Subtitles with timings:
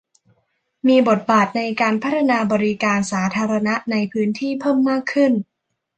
[0.87, 5.31] มีบทบาทในการพัฒนาบริการสาธารณะในพื้นที่เพิ่มมากขึ้น